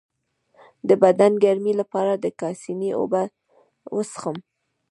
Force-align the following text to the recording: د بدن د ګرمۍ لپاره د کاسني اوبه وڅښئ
د 0.87 0.89
بدن 1.03 1.31
د 1.35 1.39
ګرمۍ 1.43 1.73
لپاره 1.81 2.11
د 2.15 2.25
کاسني 2.39 2.89
اوبه 2.99 3.21
وڅښئ 3.95 4.37